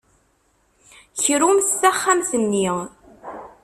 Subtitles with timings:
[1.23, 2.69] Krumt taxxamt-nni.